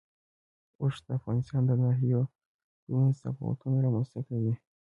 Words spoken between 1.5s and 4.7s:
د ناحیو ترمنځ تفاوتونه رامنځ ته کوي.